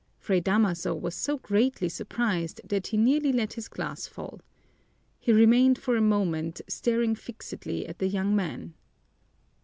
[0.17, 4.39] Fray Damaso was so greatly surprised that he nearly let his glass fall.
[5.19, 8.73] He remained for a moment staring fixedly at the young man.